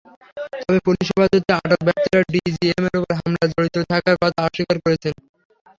[0.61, 5.13] তবে পুলিশ হেফাজতে আটক ব্যক্তিরা ডিজিএমের ওপর হামলায় জড়িত থাকার কথা অস্বীকার করেছেন।